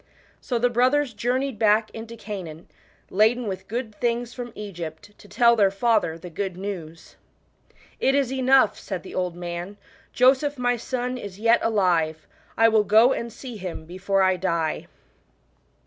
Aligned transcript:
So 0.41 0.57
the 0.57 0.71
brothers 0.71 1.13
journeyed 1.13 1.59
back 1.59 1.91
into 1.91 2.17
Canaan, 2.17 2.67
laden 3.11 3.45
with 3.45 3.67
good 3.67 3.93
things 3.93 4.33
from 4.33 4.51
Egypt, 4.55 5.11
to 5.15 5.27
tell 5.27 5.55
their 5.55 5.69
father 5.69 6.17
the 6.17 6.31
^ood 6.31 6.55
news. 6.55 7.17
"It 7.99 8.15
is 8.15 8.33
enough," 8.33 8.79
said 8.79 9.03
the 9.03 9.13
old 9.13 9.35
man; 9.35 9.77
"Joseph 10.11 10.57
my 10.57 10.75
son 10.75 11.19
is 11.19 11.37
yet 11.39 11.59
alive: 11.61 12.25
I 12.57 12.67
will 12.67 12.83
go 12.83 13.13
and 13.13 13.31
see, 13.31 13.57
him 13.57 13.85
before 13.85 14.23
I 14.23 14.37
die." 14.37 14.87